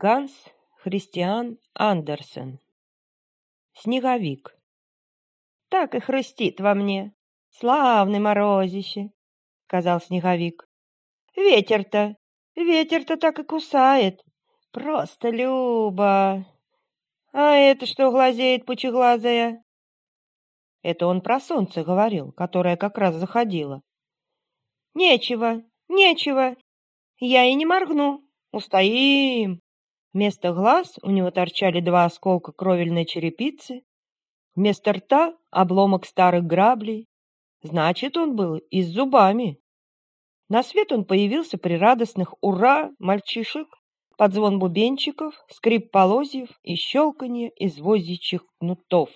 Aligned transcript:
Ганс 0.00 0.32
Христиан 0.82 1.58
Андерсен. 1.74 2.60
Снеговик. 3.74 4.56
Так 5.68 5.96
и 5.96 5.98
хрустит 5.98 6.60
во 6.60 6.74
мне. 6.74 7.12
Славный 7.50 8.20
морозище, 8.20 9.10
сказал 9.66 10.00
снеговик. 10.00 10.68
Ветер-то, 11.34 12.16
ветер-то 12.54 13.16
так 13.16 13.40
и 13.40 13.42
кусает. 13.42 14.22
Просто 14.70 15.30
любо. 15.30 16.44
А 17.32 17.54
это 17.54 17.86
что 17.86 18.10
глазеет 18.10 18.66
пучеглазая? 18.66 19.62
Это 20.82 21.06
он 21.06 21.22
про 21.22 21.40
солнце 21.40 21.84
говорил, 21.84 22.32
которое 22.32 22.76
как 22.76 22.98
раз 22.98 23.14
заходило. 23.16 23.82
Нечего, 24.94 25.62
нечего. 25.88 26.56
Я 27.18 27.44
и 27.44 27.54
не 27.54 27.66
моргну. 27.66 28.22
Устоим. 28.52 29.60
Вместо 30.12 30.52
глаз 30.52 30.98
у 31.02 31.10
него 31.10 31.30
торчали 31.30 31.80
два 31.80 32.04
осколка 32.04 32.52
кровельной 32.52 33.04
черепицы, 33.04 33.82
вместо 34.54 34.92
рта 34.92 35.36
обломок 35.50 36.06
старых 36.06 36.44
граблей. 36.44 37.06
Значит, 37.62 38.16
он 38.16 38.34
был 38.34 38.56
и 38.56 38.82
с 38.82 38.88
зубами. 38.88 39.60
На 40.48 40.62
свет 40.62 40.92
он 40.92 41.04
появился 41.04 41.58
при 41.58 41.74
радостных 41.74 42.34
«Ура!» 42.40 42.90
мальчишек, 42.98 43.68
под 44.18 44.34
звон 44.34 44.58
бубенчиков, 44.58 45.32
скрип 45.48 45.92
полозьев 45.92 46.50
и 46.64 46.74
щелканье 46.74 47.52
извозячих 47.56 48.44
кнутов. 48.58 49.10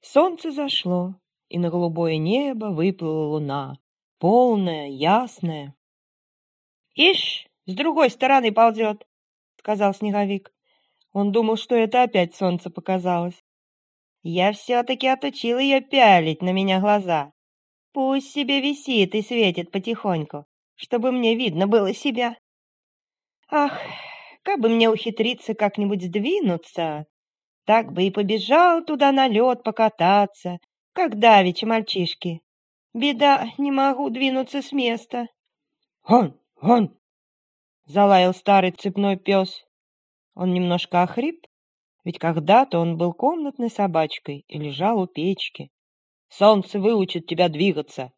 Солнце 0.00 0.50
зашло, 0.50 1.14
и 1.48 1.58
на 1.60 1.70
голубое 1.70 2.16
небо 2.16 2.66
выплыла 2.66 3.28
луна, 3.28 3.78
полная, 4.18 4.88
ясная. 4.88 5.76
«Ишь, 6.94 7.46
с 7.66 7.74
другой 7.74 8.10
стороны 8.10 8.50
ползет!» 8.50 9.06
сказал 9.58 9.94
Снеговик. 9.94 10.52
Он 11.12 11.30
думал, 11.30 11.56
что 11.56 11.76
это 11.76 12.02
опять 12.02 12.34
солнце 12.34 12.70
показалось. 12.70 13.40
Я 14.22 14.52
все-таки 14.52 15.06
отучил 15.06 15.60
ее 15.60 15.80
пялить 15.80 16.42
на 16.42 16.52
меня 16.52 16.80
глаза. 16.80 17.32
Пусть 17.92 18.32
себе 18.32 18.60
висит 18.60 19.14
и 19.14 19.22
светит 19.22 19.70
потихоньку, 19.70 20.44
чтобы 20.74 21.12
мне 21.12 21.36
видно 21.36 21.68
было 21.68 21.94
себя. 21.94 22.36
Ах, 23.48 23.80
как 24.42 24.60
бы 24.60 24.68
мне 24.68 24.90
ухитриться 24.90 25.54
как-нибудь 25.54 26.02
сдвинуться, 26.02 27.06
так 27.64 27.92
бы 27.92 28.04
и 28.04 28.10
побежал 28.10 28.84
туда 28.84 29.12
на 29.12 29.28
лед 29.28 29.62
покататься, 29.62 30.58
как 30.92 31.18
давеча 31.18 31.66
мальчишки. 31.66 32.42
Беда, 32.92 33.48
не 33.58 33.70
могу 33.70 34.10
двинуться 34.10 34.62
с 34.62 34.72
места. 34.72 35.28
Гон, 36.08 36.40
гон, 36.60 36.96
залаял 37.84 38.34
старый 38.34 38.72
цепной 38.72 39.16
пес. 39.16 39.64
Он 40.34 40.52
немножко 40.52 41.02
охрип, 41.02 41.46
ведь 42.04 42.18
когда-то 42.18 42.78
он 42.78 42.96
был 42.96 43.12
комнатной 43.12 43.70
собачкой 43.70 44.44
и 44.48 44.58
лежал 44.58 45.00
у 45.00 45.06
печки. 45.06 45.70
Солнце 46.28 46.80
выучит 46.80 47.26
тебя 47.26 47.48
двигаться. 47.48 48.12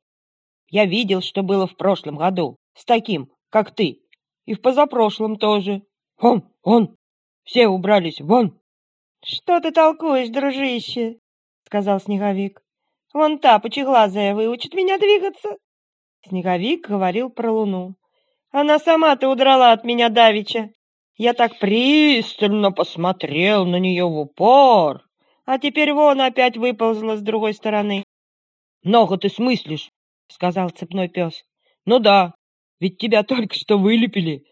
Я 0.69 0.85
видел, 0.85 1.23
что 1.23 1.43
было 1.43 1.67
в 1.67 1.77
прошлом 1.77 2.17
году, 2.17 2.59
с 2.75 2.85
таким, 2.85 3.33
как 3.51 3.75
ты, 3.75 4.03
и 4.49 4.55
в 4.55 4.63
позапрошлом 4.63 5.37
тоже. 5.37 5.83
Вон, 6.19 6.43
вон, 6.65 6.97
все 7.45 7.69
убрались, 7.69 8.19
вон. 8.19 8.59
Что 9.23 9.61
ты 9.61 9.73
толкуешь, 9.73 10.31
дружище? 10.31 11.19
сказал 11.67 12.01
Снеговик. 12.01 12.63
Вон 13.13 13.41
та 13.41 13.59
пучеглазая 13.59 14.35
выучит 14.35 14.73
меня 14.73 14.97
двигаться. 14.97 15.51
Снеговик 16.27 16.89
говорил 16.89 17.29
про 17.29 17.53
луну. 17.53 17.97
Она 18.51 18.79
сама-то 18.79 19.29
удрала 19.29 19.73
от 19.73 19.85
меня 19.85 20.09
давеча. 20.09 20.71
Я 21.17 21.35
так 21.35 21.59
пристально 21.59 22.73
посмотрел 22.73 23.67
на 23.67 23.77
нее 23.77 24.05
в 24.07 24.19
упор, 24.19 25.03
а 25.45 25.59
теперь 25.59 25.93
вон 25.93 26.23
опять 26.23 26.57
выползла 26.57 27.19
с 27.19 27.21
другой 27.21 27.53
стороны.— 27.53 28.03
Много 28.83 29.19
ты 29.19 29.29
смыслишь,— 29.29 29.91
сказал 30.29 30.71
цепной 30.71 31.09
пес.— 31.09 31.45
Ну 31.85 31.99
да, 31.99 32.35
ведь 32.81 32.99
тебя 32.99 33.23
только 33.23 33.55
что 33.55 33.79
вылепили. 33.79 34.45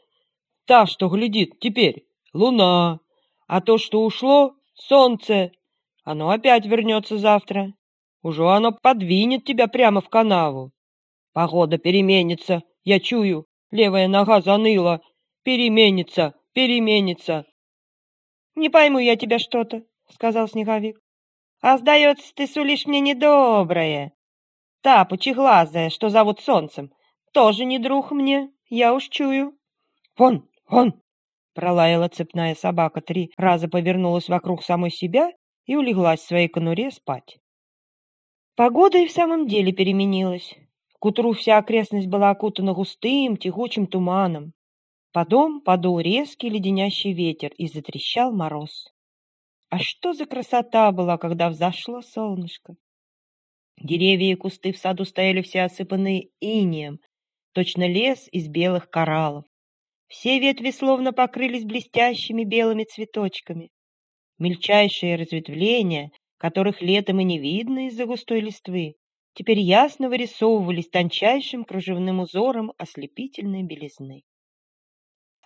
Та, 0.67 0.87
что 0.87 1.09
глядит 1.09 1.59
теперь, 1.61 2.07
луна, 2.33 3.01
а 3.47 3.61
то, 3.61 3.79
что 3.79 4.05
ушло, 4.05 4.55
солнце. 4.75 5.53
Оно 6.05 6.31
опять 6.31 6.67
вернется 6.67 7.19
завтра. 7.19 7.73
Уже 8.23 8.49
оно 8.49 8.73
подвинет 8.73 9.45
тебя 9.45 9.69
прямо 9.69 10.01
в 10.01 10.09
канаву. 10.09 10.73
Погода 11.33 11.79
переменится, 11.79 12.63
я 12.83 12.99
чую. 12.99 13.47
Левая 13.71 14.09
нога 14.09 14.41
заныла. 14.41 15.01
Переменится, 15.43 16.35
переменится. 16.53 17.45
Не 18.55 18.69
пойму 18.69 18.99
я 18.99 19.17
тебя 19.17 19.39
что-то, 19.39 19.83
сказал 20.09 20.49
Снеговик. 20.49 20.99
А 21.61 21.79
сдается, 21.79 22.35
ты 22.35 22.47
сулишь 22.47 22.87
мне 22.87 23.01
недоброе. 23.01 24.13
Та 24.83 25.05
пучеглазая, 25.05 25.91
что 25.91 26.09
зовут 26.09 26.41
Солнцем, 26.41 26.93
тоже 27.37 27.67
не 27.67 27.79
друг 27.79 28.13
мне, 28.13 28.51
я 28.71 28.95
уж 28.95 29.11
чую. 29.11 29.59
Вон, 30.17 30.49
вон! 30.71 30.95
Пролаяла 31.53 32.09
цепная 32.09 32.55
собака 32.55 33.03
три 33.03 33.31
раза, 33.37 33.69
повернулась 33.69 34.31
вокруг 34.31 34.65
самой 34.65 34.91
себя 34.91 35.33
и 35.67 35.77
улеглась 35.77 36.21
в 36.21 36.27
своей 36.27 36.49
конуре 36.49 36.91
спать. 36.91 37.37
Погода 38.55 38.97
и 38.97 39.07
в 39.07 39.13
самом 39.13 39.49
деле 39.49 39.71
переменилась. 39.73 40.55
К 40.99 41.05
утру 41.05 41.35
вся 41.35 41.59
окрестность 41.59 42.07
была 42.07 42.31
окутана 42.31 42.73
густым, 42.73 43.37
тягучим 43.37 43.87
туманом. 43.87 44.55
Потом 45.13 45.61
подул 45.61 46.01
резкий 46.01 46.49
леденящий 46.49 47.13
ветер 47.13 47.53
и 47.59 47.67
затрещал 47.67 48.33
мороз. 48.33 48.95
А 49.69 49.79
что 49.79 50.15
за 50.15 50.25
красота 50.25 50.91
была, 50.91 51.19
когда 51.19 51.51
взошло 51.51 52.01
солнышко! 52.01 52.77
Деревья 53.79 54.33
и 54.33 54.37
кусты 54.37 54.73
в 54.73 54.79
саду 54.79 55.05
стояли 55.05 55.43
все 55.43 55.65
осыпанные 55.65 56.31
инеем, 56.41 56.99
точно 57.57 57.89
лес 57.89 58.29
из 58.33 58.49
белых 58.49 58.91
кораллов. 58.91 59.47
Все 60.09 60.39
ветви 60.39 60.73
словно 60.73 61.15
покрылись 61.15 61.65
блестящими 61.65 62.45
белыми 62.45 62.85
цветочками. 62.85 63.71
Мельчайшие 64.39 65.17
разветвления, 65.17 66.11
которых 66.37 66.83
летом 66.83 67.19
и 67.21 67.25
не 67.25 67.39
видно 67.39 67.87
из-за 67.87 68.05
густой 68.05 68.41
листвы, 68.41 68.97
теперь 69.33 69.59
ясно 69.59 70.11
вырисовывались 70.11 70.91
тончайшим 70.91 71.65
кружевным 71.65 72.21
узором 72.21 72.75
ослепительной 72.77 73.63
белизны. 73.63 74.25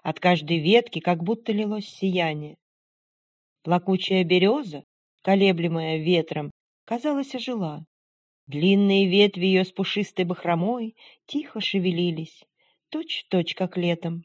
От 0.03 0.19
каждой 0.19 0.59
ветки 0.59 0.98
как 0.98 1.22
будто 1.22 1.53
лилось 1.53 1.87
сияние. 1.87 2.56
Плакучая 3.62 4.25
береза, 4.25 4.82
колеблемая 5.22 5.98
ветром, 5.98 6.50
казалось, 6.87 7.37
ожила. 7.37 7.84
Длинные 8.50 9.09
ветви 9.09 9.47
ее 9.47 9.65
с 9.65 9.71
пушистой 9.71 10.25
бахромой 10.25 10.97
тихо 11.27 11.61
шевелились, 11.61 12.43
точь-в-точь, 12.88 13.55
как 13.55 13.77
летом. 13.77 14.25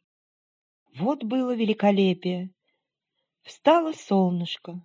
Вот 0.96 1.24
было 1.24 1.56
великолепие. 1.56 2.50
Встало 3.44 3.94
солнышко, 3.94 4.84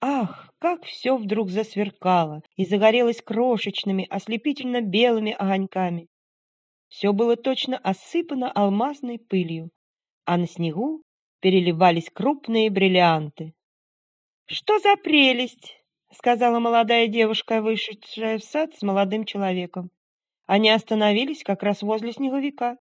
Ах, 0.00 0.54
как 0.60 0.84
все 0.84 1.16
вдруг 1.16 1.50
засверкало 1.50 2.42
и 2.54 2.64
загорелось 2.64 3.20
крошечными, 3.20 4.06
ослепительно 4.08 4.80
белыми 4.80 5.32
огоньками. 5.32 6.06
Все 6.86 7.12
было 7.12 7.34
точно 7.34 7.78
осыпано 7.78 8.48
алмазной 8.48 9.18
пылью, 9.18 9.70
а 10.24 10.36
на 10.36 10.46
снегу 10.46 11.02
переливались 11.40 12.10
крупные 12.10 12.70
бриллианты. 12.70 13.54
«Что 14.46 14.78
за 14.78 14.94
прелесть!»— 14.94 15.74
сказала 16.12 16.58
молодая 16.58 17.08
девушка, 17.08 17.62
вышедшая 17.62 18.38
в 18.38 18.44
сад 18.44 18.74
с 18.74 18.82
молодым 18.82 19.24
человеком. 19.24 19.90
Они 20.46 20.70
остановились 20.70 21.42
как 21.42 21.62
раз 21.62 21.82
возле 21.82 22.12
снеговика 22.12 22.78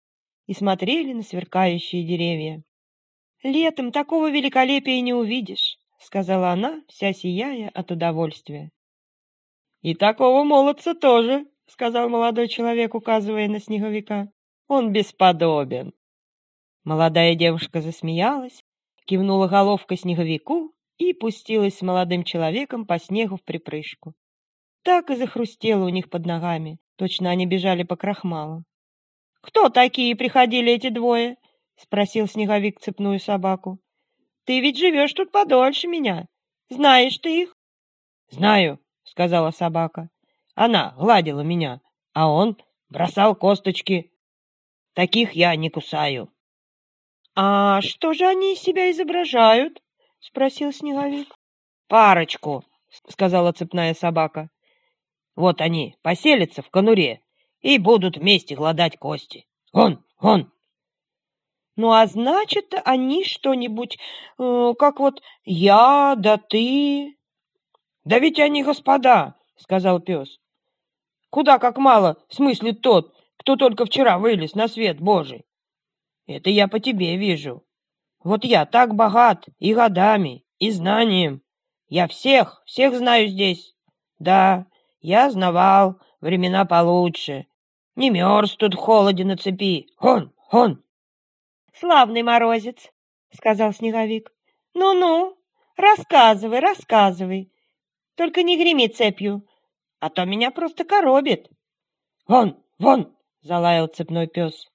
и 0.47 0.55
смотрели 0.55 1.13
на 1.13 1.23
сверкающие 1.23 2.07
деревья. 2.07 2.63
«Летом 3.43 3.93
такого 3.93 4.31
великолепия 4.31 5.01
не 5.01 5.13
увидишь 5.13 5.79
сказала 5.99 6.51
она, 6.51 6.83
вся 6.89 7.13
сияя 7.13 7.69
от 7.69 7.91
удовольствия. 7.91 8.71
И 9.83 9.95
такого 9.95 10.45
молодца 10.45 10.95
тоже, 10.95 11.47
сказал 11.67 12.09
молодой 12.09 12.49
человек, 12.49 12.95
указывая 12.95 13.49
на 13.49 13.61
снеговика. 13.61 14.29
Он 14.69 14.93
бесподобен. 14.93 15.93
Молодая 16.85 17.35
девушка 17.35 17.81
засмеялась, 17.81 18.65
кивнула 19.05 19.49
головкой 19.49 19.97
снеговику 19.97 20.73
и 20.99 21.13
пустилась 21.13 21.79
с 21.79 21.83
молодым 21.83 22.25
человеком 22.25 22.87
по 22.87 22.99
снегу 22.99 23.37
в 23.37 23.45
припрыжку. 23.45 24.15
Так 24.83 25.11
и 25.11 25.17
захрустело 25.17 25.85
у 25.85 25.89
них 25.89 26.11
под 26.11 26.27
ногами, 26.27 26.79
точно 26.97 27.31
они 27.31 27.47
бежали 27.47 27.83
по 27.83 27.97
крахмалу. 27.97 28.65
«Кто 29.41 29.69
такие 29.69 30.17
приходили 30.17 30.73
эти 30.73 30.89
двое?»— 30.89 31.37
спросил 31.77 32.27
Снеговик 32.27 32.81
цепную 32.81 33.21
собаку. 33.21 33.79
«Ты 34.45 34.61
ведь 34.61 34.79
живешь 34.79 35.13
тут 35.13 35.31
подольше 35.31 35.89
меня. 35.89 36.27
Знаешь 36.69 37.19
ты 37.19 37.43
их?» 37.43 37.57
«Знаю»,— 38.31 38.81
сказала 39.05 39.51
собака. 39.51 40.09
«Она 40.55 40.95
гладила 40.97 41.43
меня, 41.43 41.81
а 42.13 42.31
он 42.31 42.57
бросал 42.89 43.35
косточки. 43.35 44.11
Таких 44.95 45.33
я 45.33 45.55
не 45.55 45.69
кусаю». 45.69 46.33
«А 47.35 47.83
что 47.83 48.15
же 48.15 48.27
они 48.27 48.55
из 48.55 48.61
себя 48.61 48.91
изображают?»— 48.91 49.83
спросил 50.21 50.73
Снеговик. 50.73 51.35
«Парочку»,— 51.89 52.65
сказала 53.09 53.53
цепная 53.53 53.95
собака. 53.95 54.51
«Вот 55.35 55.61
они 55.61 55.97
поселятся 56.03 56.63
в 56.63 56.71
конуре 56.71 57.21
и 57.61 57.79
будут 57.79 58.17
вместе 58.17 58.57
гладать 58.57 58.99
кости. 58.99 59.47
Он, 59.73 60.05
он!» 60.19 60.53
«Ну, 61.77 61.93
а 61.93 62.07
значит, 62.07 62.75
они 62.85 63.25
что-нибудь, 63.25 63.99
э, 64.39 64.73
как 64.79 64.99
вот 64.99 65.23
я, 65.45 66.15
да 66.17 66.39
ты...» 66.39 67.17
«Да 68.05 68.19
ведь 68.19 68.41
они 68.41 68.63
господа»,— 68.63 69.35
сказал 69.57 70.01
пес. 70.01 70.39
«Куда 71.29 71.59
как 71.59 71.77
мало 71.77 72.17
смыслит 72.29 72.81
тот, 72.81 73.15
кто 73.37 73.57
только 73.57 73.85
вчера 73.85 74.19
вылез 74.19 74.55
на 74.55 74.69
свет 74.69 75.01
Божий. 75.01 75.45
Это 76.27 76.51
я 76.51 76.67
по 76.67 76.81
тебе 76.81 77.17
вижу. 77.17 77.63
Вот 78.27 78.45
я 78.45 78.67
так 78.67 78.97
богат 78.97 79.47
и 79.61 79.73
годами, 79.73 80.45
и 80.59 80.73
знанием. 80.73 81.43
Я 81.87 82.09
всех, 82.09 82.61
всех 82.67 82.97
знаю 82.97 83.29
здесь. 83.29 83.77
Да, 84.19 84.67
я 85.01 85.31
знавал 85.31 86.01
времена 86.21 86.65
получше. 86.65 87.47
Не 87.95 88.11
мерз 88.11 88.57
тут 88.57 88.75
в 88.75 88.79
холоде 88.79 89.25
на 89.25 89.37
цепи. 89.37 89.87
Хон, 89.97 90.33
хон. 90.39 90.83
Славный 91.73 92.25
морозец, 92.25 92.91
сказал 93.33 93.73
Снеговик. 93.73 94.33
Ну-ну, 94.75 95.39
рассказывай, 95.77 96.59
рассказывай. 96.59 97.53
Только 98.17 98.43
не 98.43 98.57
греми 98.57 98.89
цепью, 98.89 99.47
а 100.01 100.11
то 100.11 100.25
меня 100.25 100.51
просто 100.51 100.85
коробит. 100.85 101.49
Вон, 102.27 102.61
вон, 102.81 103.17
залаял 103.43 103.87
цепной 103.87 104.27
пес. 104.27 104.67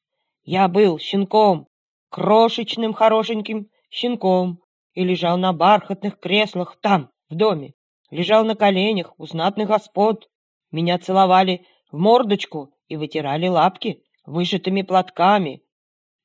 Я 0.43 0.69
был 0.69 0.99
щенком, 0.99 1.67
крошечным 2.11 2.93
хорошеньким 2.93 3.69
щенком, 3.89 4.59
и 4.93 5.03
лежал 5.03 5.37
на 5.37 5.53
бархатных 5.53 6.19
креслах 6.19 6.77
там, 6.81 7.09
в 7.29 7.35
доме. 7.35 7.73
Лежал 8.09 8.43
на 8.43 8.55
коленях 8.55 9.13
у 9.17 9.25
знатных 9.25 9.69
господ. 9.69 10.29
Меня 10.69 10.99
целовали 10.99 11.65
в 11.91 11.97
мордочку 11.97 12.73
и 12.87 12.97
вытирали 12.97 13.47
лапки 13.47 14.03
вышитыми 14.25 14.81
платками. 14.81 15.63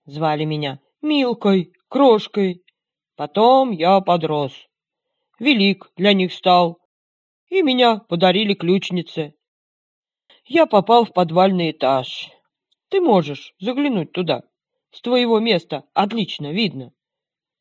Звали 0.05 0.45
меня 0.45 0.81
Милкой, 1.01 1.73
Крошкой. 1.89 2.63
Потом 3.15 3.71
я 3.71 4.01
подрос. 4.01 4.53
Велик 5.39 5.91
для 5.97 6.13
них 6.13 6.33
стал. 6.33 6.79
И 7.49 7.63
меня 7.63 7.99
подарили 8.09 8.55
ключнице. 8.55 9.35
Я 10.45 10.67
попал 10.67 11.05
в 11.05 11.13
подвальный 11.13 11.71
этаж. 11.71 12.31
Ты 12.89 13.01
можешь 13.01 13.55
заглянуть 13.61 14.13
туда. 14.13 14.43
С 14.97 15.03
твоего 15.03 15.41
места 15.41 15.85
отлично 15.93 16.53
видно. 16.53 16.91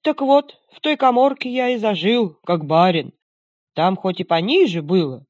Так 0.03 0.21
вот, 0.21 0.57
в 0.71 0.79
той 0.79 0.95
коморке 0.95 1.49
я 1.49 1.67
и 1.67 1.75
зажил, 1.75 2.39
как 2.45 2.63
барин. 2.65 3.11
Там 3.73 3.97
хоть 3.97 4.21
и 4.21 4.23
пониже 4.23 4.81
было, 4.81 5.25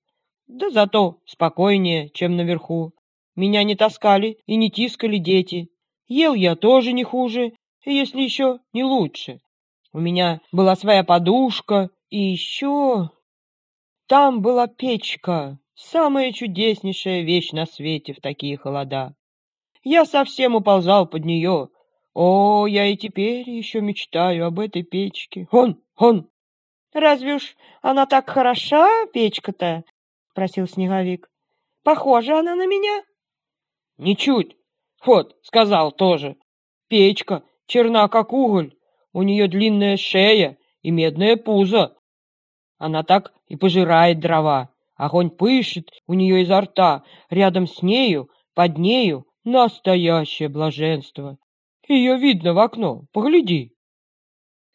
да 0.46 0.69
зато 0.69 1.18
спокойнее, 1.25 2.12
чем 2.12 2.36
наверху. 2.36 2.94
Меня 3.36 3.63
не 3.63 3.75
таскали 3.75 4.38
и 4.46 4.56
не 4.56 4.69
тискали 4.69 5.18
дети. 5.18 5.72
Ел 6.07 6.36
я 6.36 6.56
тоже 6.56 6.94
не 6.94 7.04
хуже, 7.04 7.54
если 7.86 8.22
еще 8.22 8.60
не 8.72 8.84
лучше. 8.84 9.42
У 9.92 10.00
меня 10.00 10.42
была 10.52 10.75
своя 10.75 11.04
подушка, 11.04 11.90
и 12.12 12.19
еще... 12.19 13.10
Там 14.07 14.44
была 14.44 14.68
печка, 14.68 15.57
самая 15.74 16.31
чудеснейшая 16.34 17.22
вещь 17.22 17.52
на 17.52 17.66
свете 17.66 18.13
в 18.13 18.22
такие 18.22 18.57
холода. 18.57 19.16
Я 19.84 20.06
совсем 20.06 20.54
уползал 20.54 21.07
под 21.07 21.25
нее, 21.25 21.69
о, 22.15 22.65
я 22.65 22.88
и 22.88 22.95
теперь 22.95 23.47
еще 23.50 23.81
мечтаю 23.81 24.45
об 24.47 24.62
этой 24.62 24.83
печке. 24.83 25.50
Он, 25.51 25.83
он. 25.97 26.29
Разве 26.94 27.35
уж 27.35 27.57
она 27.81 28.06
так 28.06 28.29
хороша, 28.29 29.06
печка-то? 29.07 29.83
Просил 30.33 30.65
Снеговик. 30.65 31.29
Похожа 31.83 32.39
она 32.39 32.56
на 32.56 32.67
меня? 32.67 33.03
Ничуть. 33.97 34.56
Вот, 35.06 35.35
сказал 35.44 35.91
тоже. 35.91 36.38
Печка 36.88 37.44
черна, 37.67 38.07
как 38.07 38.31
уголь. 38.31 38.73
У 39.11 39.21
нее 39.21 39.50
длинная 39.50 39.97
шея 39.97 40.57
и 40.83 40.91
медное 40.91 41.35
пузо. 41.35 41.97
Она 42.77 43.03
так 43.03 43.33
и 43.47 43.57
пожирает 43.57 44.21
дрова. 44.21 44.69
Огонь 44.95 45.31
пышет 45.31 45.89
у 46.07 46.13
нее 46.13 46.44
изо 46.44 46.61
рта. 46.61 47.03
Рядом 47.29 47.68
с 47.68 47.81
нею, 47.81 48.29
под 48.53 48.77
нею, 48.77 49.27
настоящее 49.44 50.47
блаженство. 50.47 51.38
Ее 51.87 52.17
видно 52.17 52.53
в 52.53 52.59
окно. 52.59 53.05
Погляди. 53.11 53.75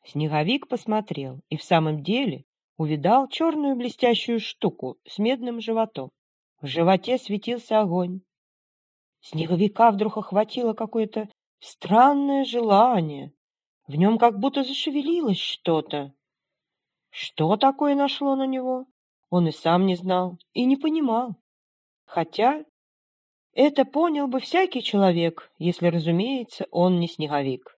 Снеговик 0.04 0.68
посмотрел 0.68 1.40
и 1.48 1.56
в 1.56 1.62
самом 1.62 2.02
деле 2.02 2.44
увидал 2.76 3.28
черную 3.28 3.76
блестящую 3.76 4.40
штуку 4.40 4.96
с 5.06 5.18
медным 5.18 5.60
животом. 5.60 6.10
В 6.60 6.66
животе 6.66 7.18
светился 7.18 7.80
огонь. 7.80 8.20
Снеговика 9.20 9.90
вдруг 9.90 10.18
охватило 10.18 10.72
какое-то 10.72 11.28
странное 11.58 12.44
желание. 12.44 13.32
В 13.86 13.96
нем 13.96 14.16
как 14.16 14.38
будто 14.38 14.62
зашевелилось 14.62 15.38
что-то. 15.38 16.14
Что 17.10 17.56
такое 17.56 17.96
нашло 17.96 18.36
на 18.36 18.46
него, 18.46 18.86
он 19.30 19.48
и 19.48 19.52
сам 19.52 19.84
не 19.84 19.96
знал 19.96 20.38
и 20.52 20.64
не 20.64 20.76
понимал. 20.76 21.36
Хотя 22.04 22.64
это 23.52 23.84
понял 23.84 24.28
бы 24.28 24.40
всякий 24.40 24.82
человек, 24.82 25.50
если, 25.58 25.88
разумеется, 25.88 26.66
он 26.70 27.00
не 27.00 27.08
снеговик. 27.08 27.78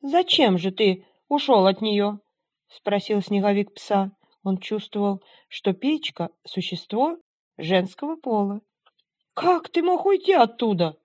«Зачем 0.00 0.58
же 0.58 0.70
ты 0.70 1.06
ушел 1.28 1.66
от 1.66 1.80
нее?»— 1.80 2.20
спросил 2.68 3.22
снеговик 3.22 3.74
пса. 3.74 4.12
Он 4.44 4.58
чувствовал, 4.58 5.22
что 5.48 5.72
печка— 5.72 6.30
существо 6.44 7.18
женского 7.56 8.16
пола. 8.16 8.60
«Как 9.34 9.68
ты 9.68 9.82
мог 9.82 10.06
уйти 10.06 10.32
оттуда?» 10.32 10.96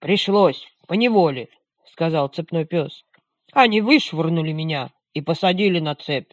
«Пришлось, 0.00 0.66
поневоле»,— 0.86 1.48
сказал 1.84 2.28
цепной 2.28 2.64
пес. 2.64 3.04
«Они 3.52 3.80
вышвырнули 3.80 4.52
меня 4.52 4.90
и 5.12 5.20
посадили 5.20 5.78
на 5.78 5.94
цепь. 5.94 6.32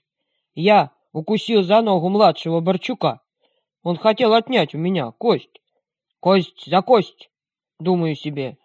Я 0.55 0.91
укусил 1.12 1.63
за 1.63 1.81
ногу 1.81 2.10
младшего 2.10 2.60
Борчука. 2.60 3.22
Он 3.84 3.98
хотел 3.98 4.34
отнять 4.34 4.74
у 4.74 4.77
меня 4.77 5.12
кость. 5.12 5.62
Кость 6.27 6.65
за 6.65 6.81
кость, 6.81 7.29
думаю 7.79 8.13
себе. 8.17 8.57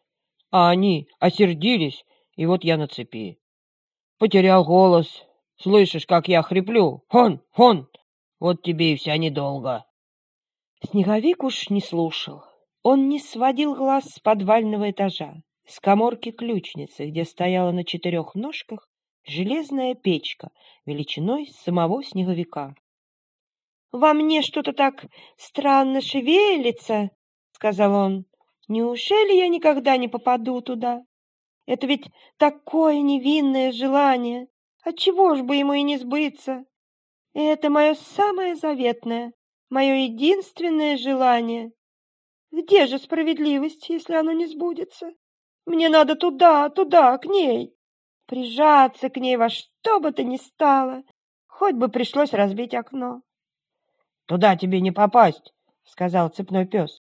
А 0.51 0.71
они 0.71 1.07
осердились, 1.21 2.05
и 2.35 2.45
вот 2.45 2.65
я 2.65 2.77
на 2.77 2.89
цепи. 2.89 3.39
Потерял 4.19 4.65
голос. 4.65 5.07
Слышишь, 5.59 6.05
как 6.05 6.27
я 6.27 6.43
хриплю? 6.43 7.05
Хон, 7.07 7.41
хон! 7.53 7.89
Вот 8.41 8.63
тебе 8.63 8.95
и 8.95 8.97
вся 8.97 9.17
недолго. 9.17 9.85
Снеговик 10.85 11.45
уж 11.45 11.71
не 11.71 11.81
слушал. 11.81 12.43
Он 12.83 13.09
не 13.09 13.21
сводил 13.21 13.77
глаз 13.77 14.07
с 14.07 14.19
подвального 14.19 14.91
этажа, 14.91 15.37
с 15.65 15.79
коморки 15.79 16.33
ключницы, 16.33 17.07
где 17.11 17.25
стояла 17.25 17.71
на 17.71 17.85
четырех 17.85 18.35
ножках 18.35 18.89
железная 19.25 19.95
печка 19.95 20.51
величиной 20.85 21.47
самого 21.47 22.03
снеговика. 22.03 22.75
«Во 23.93 24.15
мне 24.15 24.43
что-то 24.43 24.73
так 24.73 25.05
странно 25.37 26.01
шевелится», 26.01 27.11
сказал 27.63 27.95
он. 27.95 28.25
Неужели 28.67 29.35
я 29.37 29.47
никогда 29.49 29.97
не 29.97 30.09
попаду 30.09 30.61
туда? 30.63 31.05
Это 31.65 31.87
ведь 31.87 32.11
такое 32.37 33.01
невинное 33.01 33.71
желание. 33.71 34.49
Отчего 34.83 35.37
ж 35.37 35.43
бы 35.43 35.55
ему 35.55 35.75
и 35.75 35.83
не 35.83 35.97
сбыться? 35.97 36.65
Это 37.35 37.71
мое 37.71 37.95
самое 37.95 38.57
заветное, 38.57 39.33
мое 39.71 39.95
единственное 40.09 40.97
желание. 40.97 41.71
Где 42.51 42.87
же 42.87 42.99
справедливость, 42.99 43.89
если 43.89 44.15
оно 44.15 44.33
не 44.33 44.47
сбудется? 44.47 45.13
Мне 45.65 45.89
надо 45.89 46.17
туда, 46.17 46.69
туда, 46.69 47.17
к 47.19 47.27
ней. 47.27 47.77
Прижаться 48.27 49.09
к 49.09 49.19
ней 49.19 49.37
во 49.37 49.49
что 49.49 50.01
бы 50.01 50.11
то 50.11 50.25
ни 50.25 50.37
стало. 50.37 51.05
Хоть 51.47 51.77
бы 51.77 51.89
пришлось 51.89 52.33
разбить 52.33 52.75
окно.— 52.75 53.23
Туда 54.27 54.57
тебе 54.57 54.81
не 54.81 54.91
попасть,— 54.91 55.55
сказал 55.85 56.29
цепной 56.29 56.67
пес. 56.67 57.02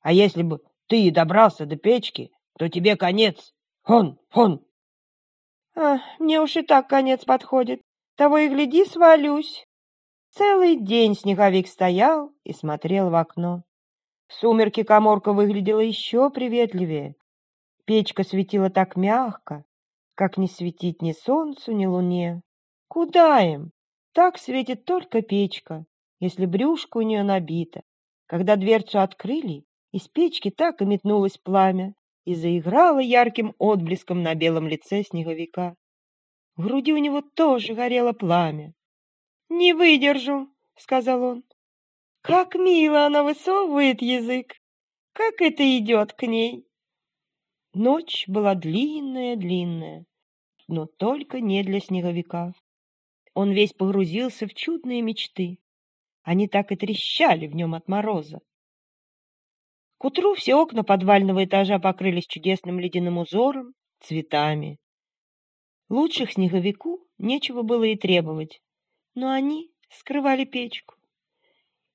А 0.00 0.12
если 0.12 0.42
бы 0.42 0.60
ты 0.86 1.10
добрался 1.10 1.66
до 1.66 1.76
печки, 1.76 2.30
то 2.58 2.68
тебе 2.68 2.96
конец. 2.96 3.52
Фон, 3.82 4.18
фон. 4.30 4.64
А, 5.74 5.98
мне 6.18 6.40
уж 6.40 6.56
и 6.56 6.62
так 6.62 6.88
конец 6.88 7.24
подходит. 7.24 7.80
Того 8.16 8.38
и 8.38 8.48
гляди, 8.48 8.84
свалюсь. 8.84 9.66
Целый 10.30 10.76
день 10.76 11.14
снеговик 11.14 11.68
стоял 11.68 12.32
и 12.44 12.52
смотрел 12.52 13.10
в 13.10 13.14
окно. 13.14 13.62
В 14.26 14.34
сумерки 14.34 14.82
коморка 14.82 15.32
выглядела 15.32 15.80
еще 15.80 16.30
приветливее. 16.30 17.14
Печка 17.86 18.24
светила 18.24 18.68
так 18.70 18.96
мягко, 18.96 19.64
как 20.14 20.36
не 20.36 20.48
светить 20.48 21.00
ни 21.00 21.12
солнцу, 21.12 21.72
ни 21.72 21.86
луне. 21.86 22.42
Куда 22.88 23.40
им? 23.40 23.70
Так 24.12 24.36
светит 24.36 24.84
только 24.84 25.22
печка, 25.22 25.86
если 26.20 26.44
брюшко 26.44 26.98
у 26.98 27.02
нее 27.02 27.22
набито. 27.22 27.82
Когда 28.26 28.56
дверцу 28.56 29.00
открыли, 29.00 29.64
из 29.92 30.08
печки 30.08 30.50
так 30.50 30.82
и 30.82 30.84
метнулось 30.84 31.38
пламя 31.38 31.94
и 32.24 32.34
заиграло 32.34 32.98
ярким 32.98 33.54
отблеском 33.58 34.22
на 34.22 34.34
белом 34.34 34.68
лице 34.68 35.02
снеговика. 35.02 35.76
В 36.56 36.64
груди 36.64 36.92
у 36.92 36.98
него 36.98 37.22
тоже 37.22 37.74
горело 37.74 38.12
пламя. 38.12 38.74
«Не 39.48 39.72
выдержу»,— 39.72 40.48
сказал 40.76 41.22
он. 41.22 41.44
«Как 42.20 42.54
мило 42.54 43.06
она 43.06 43.22
высовывает 43.22 44.02
язык! 44.02 44.56
Как 45.12 45.40
это 45.40 45.62
идет 45.78 46.12
к 46.12 46.26
ней!» 46.26 46.66
Ночь 47.72 48.24
была 48.26 48.54
длинная-длинная, 48.54 50.04
но 50.66 50.86
только 50.86 51.40
не 51.40 51.62
для 51.62 51.80
снеговика. 51.80 52.52
Он 53.34 53.52
весь 53.52 53.72
погрузился 53.72 54.46
в 54.46 54.54
чудные 54.54 55.00
мечты. 55.00 55.58
Они 56.22 56.48
так 56.48 56.72
и 56.72 56.76
трещали 56.76 57.46
в 57.46 57.54
нем 57.54 57.74
от 57.74 57.88
мороза. 57.88 58.40
К 59.98 60.04
утру 60.04 60.34
все 60.34 60.54
окна 60.54 60.84
подвального 60.84 61.44
этажа 61.44 61.80
покрылись 61.80 62.28
чудесным 62.28 62.78
ледяным 62.78 63.18
узором, 63.18 63.74
цветами. 64.00 64.78
Лучших 65.88 66.32
снеговику 66.32 67.04
нечего 67.18 67.62
было 67.62 67.82
и 67.82 67.96
требовать, 67.96 68.62
но 69.14 69.30
они 69.30 69.72
скрывали 69.90 70.44
печку. 70.44 70.94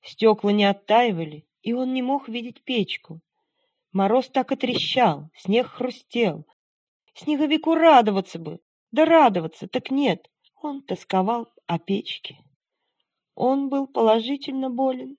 Стекла 0.02 0.52
не 0.52 0.66
оттаивали, 0.66 1.48
и 1.62 1.72
он 1.72 1.94
не 1.94 2.02
мог 2.02 2.28
видеть 2.28 2.64
печку. 2.64 3.22
Мороз 3.94 4.28
так 4.28 4.52
и 4.52 4.58
трещал, 4.58 5.30
снег 5.38 5.68
хрустел. 5.68 6.46
Снеговику 7.14 7.74
радоваться 7.74 8.38
бы, 8.38 8.60
да 8.92 9.06
радоваться, 9.06 9.68
так 9.70 9.92
нет. 9.92 10.30
Он 10.62 10.82
тосковал 10.82 11.48
о 11.68 11.80
печке. 11.80 12.40
Он 13.34 13.70
был 13.70 13.88
положительно 13.88 14.70
болен. 14.70 15.16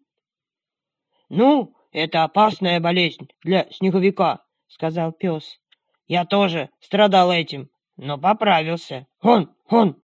—Ну, 1.30 1.74
это 1.94 2.24
опасная 2.24 2.80
болезнь 2.80 3.28
для 3.42 3.70
снеговика,— 3.70 4.44
сказал 4.66 5.12
пес.— 5.12 5.60
Я 6.08 6.26
тоже 6.26 6.70
страдал 6.80 7.30
этим, 7.30 7.70
но 7.96 8.18
поправился. 8.18 9.06
Вон, 9.22 9.54
вон! 9.70 10.02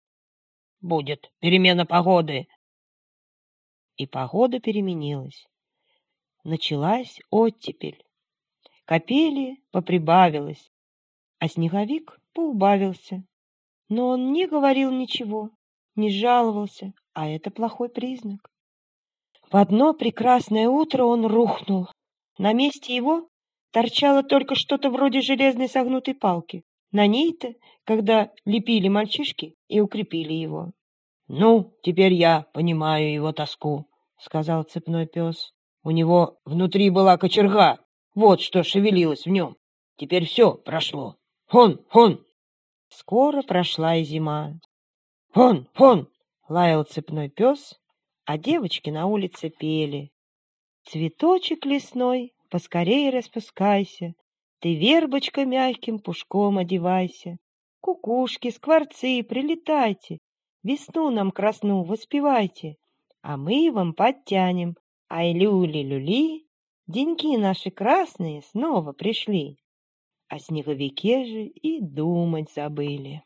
Будет 0.81 1.31
перемена 1.39 1.85
погоды. 1.85 2.47
И 3.95 4.05
погода 4.05 4.59
переменилась. 4.59 5.47
Началась 6.43 7.19
оттепель. 7.31 8.03
Капели 8.83 9.63
поприбавилось, 9.71 10.71
а 11.39 11.47
снеговик 11.47 12.19
поубавился. 12.33 13.23
Но 13.87 14.09
он 14.09 14.33
не 14.33 14.45
говорил 14.45 14.91
ничего, 14.91 15.51
не 15.95 16.11
жаловался, 16.11 16.93
а 17.13 17.29
это 17.29 17.49
плохой 17.49 17.87
признак. 17.87 18.51
В 19.51 19.55
одно 19.55 19.93
прекрасное 19.93 20.67
утро 20.67 21.05
он 21.05 21.25
рухнул. 21.25 21.87
На 22.37 22.53
месте 22.53 22.95
его 22.95 23.27
торчало 23.71 24.23
только 24.23 24.55
что-то 24.55 24.89
вроде 24.89 25.21
железной 25.21 25.69
согнутой 25.69 26.15
палки. 26.15 26.63
На 26.91 27.07
ней-то, 27.07 27.53
когда 27.85 28.31
лепили 28.45 28.87
мальчишки 28.89 29.55
и 29.67 29.79
укрепили 29.79 30.33
его.— 30.33 30.71
Ну, 31.27 31.73
теперь 31.83 32.13
я 32.13 32.45
понимаю 32.53 33.11
его 33.11 33.31
тоску,— 33.33 33.87
сказал 34.17 34.63
цепной 34.63 35.07
пес. 35.07 35.51
У 35.83 35.91
него 35.91 36.39
внутри 36.45 36.89
была 36.89 37.17
кочерга, 37.17 37.79
вот 38.15 38.41
что 38.41 38.63
шевелилось 38.63 39.25
в 39.25 39.29
нем. 39.29 39.57
Теперь 39.97 40.25
все 40.25 40.53
прошло. 40.53 41.15
Хон, 41.47 41.85
хон! 41.89 42.25
Скоро 42.89 43.41
прошла 43.41 43.95
и 43.95 44.03
зима. 44.03 44.53
Хон, 45.33 45.67
хон! 45.75 46.09
Лаял 46.49 46.83
цепной 46.83 47.29
пес, 47.29 47.75
а 48.27 48.37
девочки 48.37 48.89
на 48.89 49.07
улице 49.07 49.49
пели. 49.49 50.11
Цветочек 50.83 51.65
лесной, 51.65 52.33
поскорей 52.49 53.09
распускайся, 53.09 54.15
Ты, 54.59 54.75
вербочка, 54.75 55.45
мягким 55.45 55.99
пушком 55.99 56.57
одевайся. 56.57 57.37
Кукушки, 57.79 58.49
скворцы, 58.49 59.23
прилетайте, 59.23 60.17
Весну 60.61 61.09
нам 61.09 61.31
красну 61.31 61.83
воспевайте, 61.83 62.75
А 63.21 63.37
мы 63.37 63.71
вам 63.71 63.93
подтянем, 63.93 64.75
ай 65.09 65.31
люли-люли, 65.31 66.47
Деньки 66.85 67.37
наши 67.37 67.71
красные 67.71 68.41
снова 68.41 68.91
пришли, 68.91 69.57
о 70.27 70.39
снеговике 70.39 71.25
же 71.25 71.43
и 71.45 71.79
думать 71.79 72.51
забыли. 72.51 73.23